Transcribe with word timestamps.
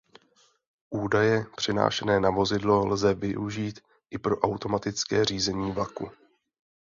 Údaje 0.89 1.45
přenášené 1.55 2.19
na 2.19 2.29
vozidlo 2.29 2.85
lze 2.87 3.13
využít 3.13 3.79
i 4.11 4.17
pro 4.17 4.37
automatické 4.39 5.25
řízení 5.25 5.71
vlaku. 5.71 6.11